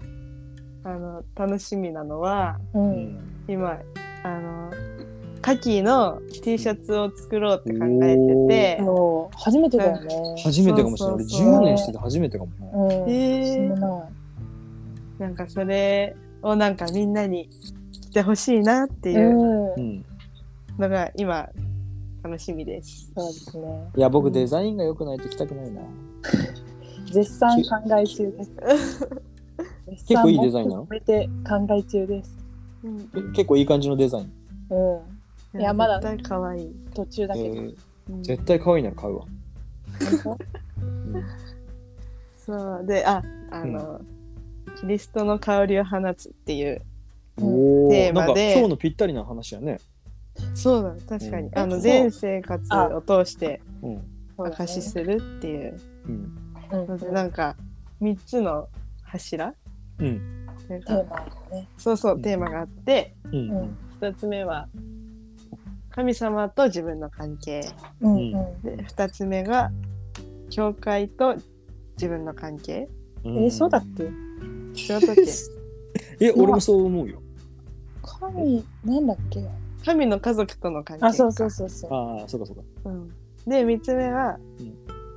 [0.84, 3.78] あの楽しみなのはううんん今
[4.24, 4.70] あの
[5.42, 8.80] カキの T シャツを作ろうって考えてて
[9.36, 10.36] 初めてだよね。
[10.42, 11.14] 初めてかもしれない。
[11.16, 12.70] 俺そうそうそう10年してて初めてかもね。
[12.72, 13.10] うん。
[13.10, 14.12] へー私もない。
[15.18, 17.48] なんかそれをなんかみんなに
[18.12, 20.04] 着てほしいなっていう。
[20.78, 21.48] のが今
[22.22, 23.10] 楽しみです。
[23.16, 23.90] そうですね。
[23.96, 25.82] いや、僕デザインが良くないと着たくないな。
[27.10, 28.50] 絶賛考え中です。
[30.08, 30.86] 結構いいデザインなの？
[30.88, 32.38] めて考え中です。
[32.84, 34.32] え結構いい感じのデザイン？
[34.70, 35.60] うん。
[35.60, 36.74] いやまだ絶対可愛い。
[36.94, 37.46] 途中だけど。
[37.48, 37.76] えー
[38.10, 39.24] うん絶対可愛いなら買うわ。
[40.24, 40.36] 本
[42.44, 43.22] そうであ
[43.52, 44.00] あの、
[44.80, 46.82] キリストの香りを放つっていううん
[47.40, 48.52] おテーマで。
[48.54, 49.78] 今日のぴったりな話やね。
[50.54, 51.58] そうだ確かに、うん。
[51.58, 51.80] あのそう。
[51.80, 54.02] 全生活を通してうん。
[54.36, 55.80] 当証しするっていう。
[56.08, 56.14] うん。
[56.14, 57.54] うんのでなんか
[58.00, 58.68] 3つの
[59.02, 59.54] 柱。
[59.98, 60.46] うん。
[60.68, 61.68] なんかテーマがね。
[61.76, 63.50] そうそうテーマがあってうん。
[63.50, 63.78] うん。
[64.00, 64.68] 1つ目は
[65.90, 67.60] 神様と自分の関係。
[68.00, 68.32] うんうん。
[68.62, 69.70] で2つ目が
[70.48, 71.36] 教会と
[71.96, 72.88] 自分の関係。
[73.24, 73.44] うん。
[73.44, 74.04] え、そうだっけ？
[74.04, 75.61] 違ったっけ？
[76.26, 77.20] え、俺もそう思うよ。
[78.02, 79.44] 神、なんだっけ？
[79.84, 81.92] 神の家族との関係あ、そうそうそうそう。
[81.92, 82.62] ああ、そうかそうか。
[82.84, 83.08] うん、
[83.46, 84.74] で3つ目は、うん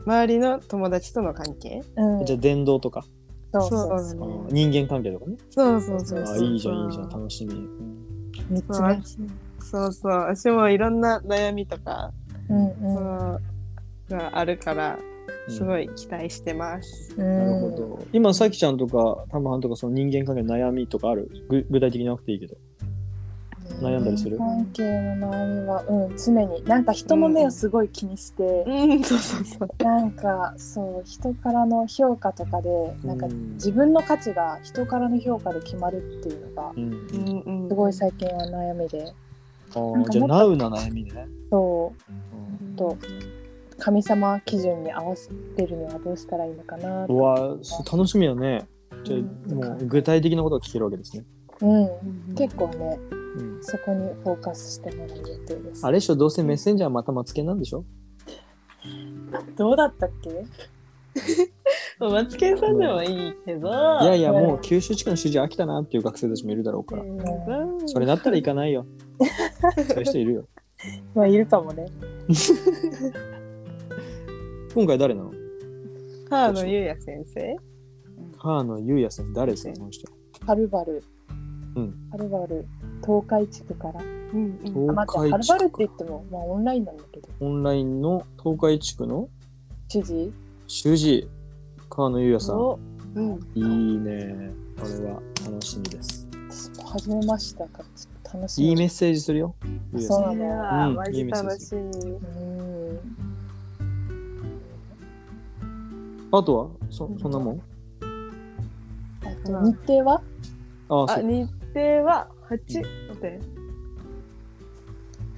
[0.07, 2.25] 周りの友達との関係うん。
[2.25, 3.03] じゃあ伝道とか、
[3.51, 4.45] そうそうそうそう。
[4.45, 5.35] あー人間関係とかね。
[5.49, 7.53] そうそうそうあそうーいいじゃん、いいじゃん、楽しみ。
[7.55, 9.01] うん三つそう目。
[9.59, 12.11] そうそう私もいろんな悩みとか、
[12.49, 13.41] うんそう
[14.11, 15.14] があるからうん
[15.47, 17.13] すごい期待してます。
[17.17, 17.37] うん。
[17.37, 18.05] なるほど。
[18.13, 21.29] 今、さきちゃんとか、たまはんとか、その人間関係の悩みとかある？
[21.49, 22.55] ぐ具体的になくていいけど。
[23.81, 24.37] 悩んだりする？
[24.37, 24.83] 関係
[25.15, 26.63] の悩みは、うん、常に。
[26.65, 29.83] なんか人の目をすごい気にして、うん、そうそうそう。
[29.83, 37.67] なんかそう、人からの評価とかで、なんかうん自分の価値が人からの評価で決まるっていうのが、うん。
[37.67, 39.11] すごい最近は悩みで、
[39.75, 41.27] あなんかもっとーじゃあ、ナウな悩みね。
[41.49, 42.97] そう、うんと
[43.77, 48.67] 神様基準に合わせてるにはどうしたらいいのかなうわそう楽しみよね。
[49.03, 51.23] じゃあ、もう具体的なことが聞けるわけですね。
[51.61, 55.85] うん、結構ね、うん、そこにフォーカスしてもらう予定です。
[55.85, 57.83] あれでしょ、どうせメッセンジャーまたマツケンなんでしょ？
[59.57, 60.45] どうだったっけ？
[61.99, 63.69] マツケンさんでもいいけど。
[64.01, 67.03] いやいや、うんもう九州地区の主人飽きたなっていう学生たちもいるだろうから。
[67.03, 68.85] うんそれだったら行かないよ。
[69.87, 70.45] そういう人いるよ。
[71.15, 71.85] まあいるかもね。
[74.75, 75.31] 今回誰なの？
[76.29, 77.55] 川野優也先生
[78.37, 80.11] 川野優也先生、誰ですか、この人。
[80.45, 81.01] はるばる。
[81.77, 82.67] うんはるばる。
[83.01, 84.01] 東海地区から。
[84.01, 87.29] うんうんあ、待って、はるばるって言っても、まあオンラインなんだけど。
[87.39, 89.29] オンラインの東海地区の？
[89.87, 90.33] 主事
[90.67, 91.29] 主治
[91.89, 92.57] 川野優也さん。
[92.57, 92.77] お
[93.15, 94.51] うんいいね。
[94.77, 96.27] これは楽しみです。
[96.49, 98.67] 私も初めましたから、ちょっと楽しみ。
[98.67, 99.55] いいメッセージするよ。
[99.99, 101.81] そうなのいやーうんマジ楽しみ。
[101.81, 103.34] うん。
[106.37, 106.67] あとは？
[106.89, 107.61] そそんなもん？
[109.21, 110.15] あと日程は？
[110.15, 110.21] あ
[110.89, 112.79] そうあ日程は八？
[112.79, 113.39] 待って。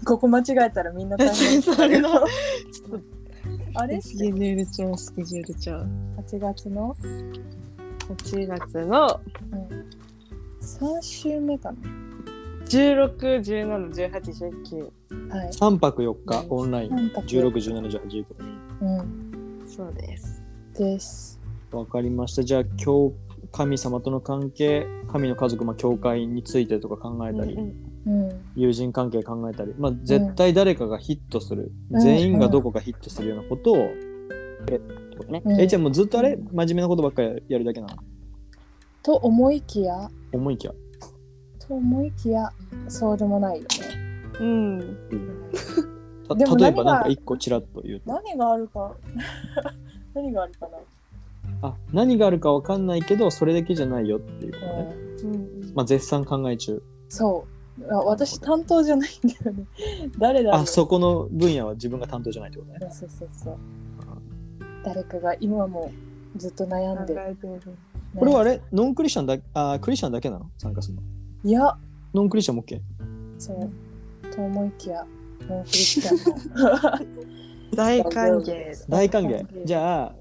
[0.05, 2.25] ここ間違えたらみんな大変それの
[3.75, 3.97] あれ？
[3.97, 5.71] とスケジュール帳スケジュール帳。
[6.17, 6.95] ?8 月の、
[8.09, 9.19] 8月の？
[9.51, 9.89] うん、
[10.61, 11.73] 3週目か
[12.65, 14.11] 16、17、18、
[14.69, 14.91] 19。
[15.29, 15.35] な。
[15.37, 15.49] はい。
[15.49, 16.89] 3泊4日オンライン。
[16.89, 18.25] 三泊16、17、18、19。
[18.81, 19.63] うん。
[19.67, 20.36] そうです。
[20.77, 21.39] です。
[21.71, 22.43] わかりました。
[22.43, 23.15] じゃあ今日
[23.51, 27.73] 神様との関係、神の家族、まあ、教会についてとか考えたり、うん
[28.05, 28.45] うん。
[28.55, 33.77] 友人関係考えたり、まあ、絶対誰かがヒットする、うん全員がどこかヒットするようなことを、
[34.69, 35.41] えってことね。
[35.45, 36.37] うんえ、じゃあもうずっとあれ？
[36.37, 37.95] 真面目なことばっかりやるだけなの？
[39.03, 40.73] と思いきや、思いきや。
[41.59, 42.49] と思いきや、
[42.87, 43.67] そうでもないよね。
[44.39, 44.97] うん。
[46.27, 48.13] たでも例えばなんか一個ちらっと言うと。
[48.13, 48.95] 何があるか、
[50.17, 50.77] 何があるかな？
[51.69, 54.95] あ、何があるかわかんないけど、それだけじゃないよっていうことね。
[55.23, 56.81] うん、うんまあ、絶賛考え中。
[57.09, 57.45] そ
[57.79, 57.97] うあ。
[58.03, 59.65] 私担当じゃないんだよね。
[60.19, 60.61] 誰だろう？
[60.61, 62.91] あ、そこの分野は自分が担当じゃないってことね。
[62.91, 63.57] そうそうそう。
[64.83, 65.91] 誰かが今も
[66.35, 67.37] ずっと悩んで、る
[68.15, 68.61] これはあれ？
[68.71, 70.49] ノンクリスチャンだあクリスチャンだけなの？
[70.57, 71.01] 参加するの？
[71.43, 71.77] いや
[72.13, 72.79] ノンクリスチャンも OK?
[73.37, 73.69] そう
[74.33, 75.05] と思いきや
[75.47, 76.17] ノンクリスチャン
[77.15, 77.17] も
[77.75, 78.85] 大歓迎。
[78.89, 79.65] 大歓迎。
[79.65, 80.15] じゃあ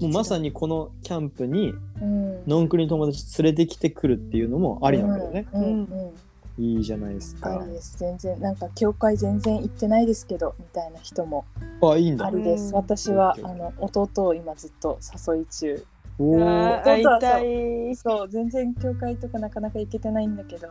[0.00, 2.44] もうまさにこのキャンプにうん。
[2.46, 6.64] ノンクリの友達連れてきてくるっていうのもありなわけだよね、うんうんうん。
[6.64, 7.62] いいじゃないですか。
[7.80, 7.98] す。
[7.98, 11.44] 全然なんか教会全然行ってないですけどみたいな人も
[11.82, 12.26] あいいんだ。
[12.26, 12.74] ありです、うん。
[12.76, 15.84] 私はあの弟を今ずっと誘い中。
[16.18, 17.96] おお会いたい。
[17.96, 20.68] そう全然教会とかなかなか行けてないんだけど、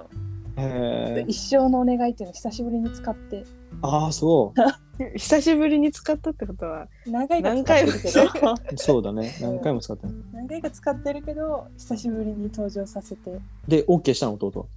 [1.28, 3.44] 一生のお願いっていうのを久しぶりに使って。
[3.82, 4.54] ああそ
[5.16, 8.24] 久しぶりに使ったってことは何回か使ってるけど。
[8.24, 9.34] うそうだね。
[9.42, 10.14] 何回も使ってる。
[10.34, 13.40] 何回か使ってるけど久しぶりに登場させて。
[13.68, 14.68] で OK したの弟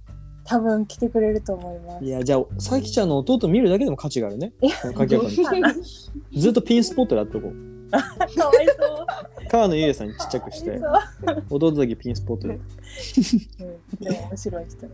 [0.45, 2.05] 多分来てくれると思います。
[2.05, 4.53] いやじゃあさきちゃんの弟見るだけでも価値があるね。
[6.33, 7.73] ずっとピンスポットでやっておこう。
[7.93, 9.47] かわいそう。
[9.49, 10.81] 川野ゆえさんにちっちゃくして。
[11.49, 12.55] 弟だけピンスポットで。
[12.55, 14.87] うん、でも面白い人、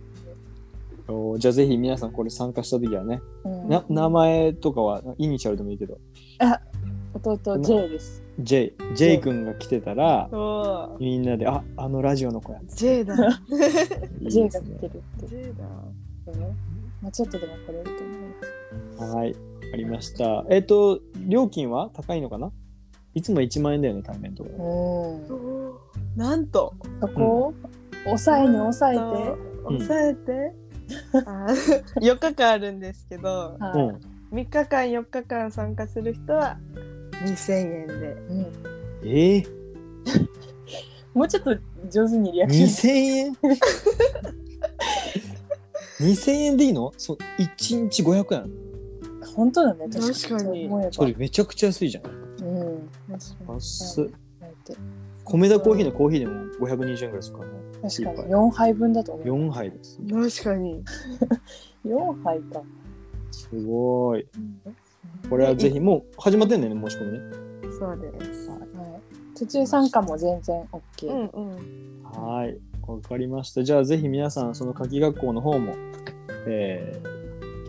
[1.39, 5.97] じゃあぜひ皆さんこれ参加した時はねうん、な名前とかはイニシャルでもいいけど。
[7.13, 8.23] 弟 J です。
[8.39, 13.15] J J 君が来てたらおみんなでああのラジオの子や J だ。
[14.21, 14.49] いい J ね。
[14.49, 15.27] が来てるって。
[15.27, 15.53] J だ。
[17.01, 18.17] まあちょっとでも来れると思い
[18.99, 19.15] ます。
[19.15, 20.45] はいわかりました。
[20.49, 22.51] えっ、と料金は高いのかな？
[23.15, 24.49] いつも1万円だよね対面とか。
[24.57, 25.71] うん。
[26.15, 26.73] なんと。
[27.01, 27.53] そこ？
[28.05, 29.79] を抑えに抑えて、うん。
[29.79, 30.68] 抑えて、あー
[32.01, 33.99] 4日間あるんですけどうはん。
[34.31, 36.57] 3日間4日間参加する人は
[37.23, 37.93] 2000円で。
[37.93, 37.97] い。
[37.97, 38.45] うん。
[39.03, 39.47] えー、
[41.13, 41.55] もうちょっと
[41.89, 42.67] 上手にリアクション。
[42.67, 43.33] 2000円？
[45.99, 46.93] 2000円でいいの？
[46.97, 48.51] そう1日500円。
[49.35, 49.87] 本当だね。
[49.89, 50.69] 確かに。
[50.91, 52.03] それめちゃくちゃ安いじゃん。
[52.43, 52.89] うん。
[53.11, 53.33] 安
[54.01, 54.07] っ
[55.29, 57.51] 米田コーヒーのコーヒーでも520円ぐらいですからね。
[57.81, 57.89] 確かに。
[57.89, 58.25] 一杯。
[58.25, 59.27] 4杯分だと思う。
[59.27, 59.99] 4杯です。
[60.41, 60.83] 確かに。
[61.85, 62.61] 4杯か。
[63.31, 64.27] すごい。
[65.29, 67.19] これはぜひもう始まってんだよね申し込みね。
[67.79, 68.49] そうです。
[68.49, 68.59] はい。
[69.37, 71.07] 途中参加も全然 OK。
[71.07, 72.03] うんうん。
[72.03, 72.57] はい。
[72.87, 73.63] わかりました。
[73.63, 75.75] じゃあぜひ皆さんその夏季学校の方も、
[76.47, 77.19] えー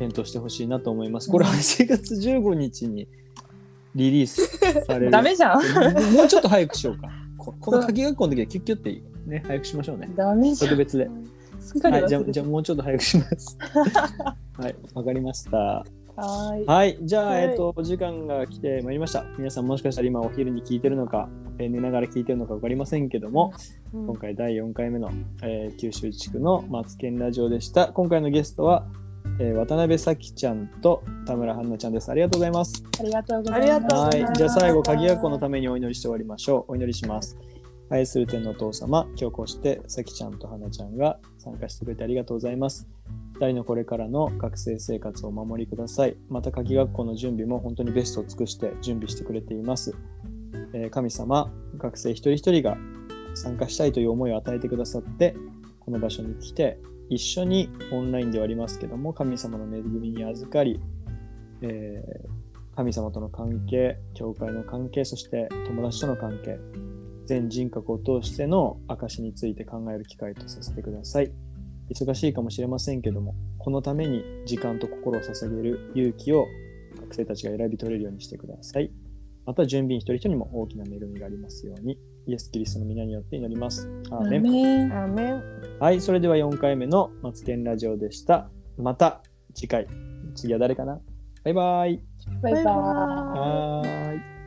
[0.01, 1.31] 検討してほしいなと思います。
[1.31, 3.07] これうん8月15日に
[3.95, 4.47] リリース
[4.87, 5.11] される。
[5.13, 5.63] ダメじゃん。
[6.15, 10.71] もうちょっと早くしようかここの夏季学校の時はキュッキュってね早くしましょうねダメじゃん。
[10.71, 11.09] 特別で
[11.83, 13.59] はい、じゃじゃあもうちょっと早くします。
[14.57, 15.57] はい、わかりました。
[15.57, 16.67] はーい。
[16.67, 19.25] はい、じゃあ、はいえっと、お時間が来てまいりました。
[19.39, 23.53] 皆さんもしかしたら今お昼に聞いてるのか、えー寝ながら聞いてるのかわかりませんけども、
[23.93, 25.11] うん今回第4回目の、
[25.43, 27.89] えー九州地区のマツケンラジオでした。
[27.89, 28.87] 今回のゲストは、
[29.39, 32.11] えー渡辺咲ちゃんと田村春奈ちゃんです。
[32.11, 32.85] ありがとうございます。
[32.99, 33.95] ありがとうございます。
[33.95, 36.73] はざいじゃあ最後、鍵学校のためにお祈りして終わりましょう。
[36.73, 37.39] お祈りします。
[37.91, 42.87] 愛する天のお父様、今日こうして、さきちゃんとはなちゃんが参加してくれてありがとうございます。
[43.35, 46.17] 二人のこれからの学生生活をお守りください。
[46.29, 49.95] また、鍵学校の準備も本当にベストを尽くして準備してくれています。
[50.73, 52.77] えー神様、学生一人一人が
[53.35, 55.35] 参加したいという思いを与えてくださって、
[55.81, 56.79] この場所に来て、
[57.11, 60.81] 一緒にオンラインではありますけども、神様の恵みに預かり、
[61.61, 62.41] えー
[62.81, 66.59] 神様との関係、教会の関係、そして友達との関係、
[67.27, 71.31] 全人格を通しての証について考える機会とさせてください。
[71.91, 76.47] 忙しいかもしれませんけども、このために時間と心を捧げる勇気を
[77.01, 78.91] 学生たちが選び取れるようにしてください。
[79.45, 83.89] また、準備員一人一人にも大きな恵みがありますように、イエス・キリストの皆によって祈ります。
[84.11, 84.43] アーメン。
[84.43, 85.43] メンアーメン
[85.81, 88.51] はい、それでは4回目のマツケンラジオでした。
[88.77, 89.23] また
[89.55, 89.87] 次回。
[90.35, 91.01] 次は誰かな？
[91.45, 92.03] バイバイ。
[92.43, 93.83] バイバ
[94.37, 94.40] イ。